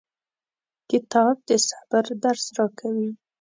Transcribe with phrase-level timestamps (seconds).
[0.89, 3.09] کتاب د صبر درس راکوي.